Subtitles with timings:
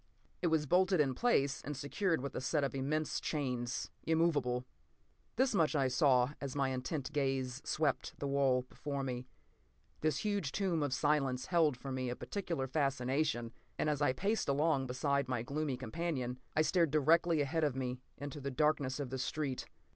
[0.41, 4.65] It was bolted in place and secured with a set of immense chains, immovable.
[5.35, 9.27] This much I saw as my intent gazeswept the wall before me.
[9.99, 14.49] This huge tomb of silence held for me a peculiar fascination, and as I paced
[14.49, 19.11] along beside my gloomy companion, I stared directly ahead of me into the darkness of
[19.11, 19.67] the street.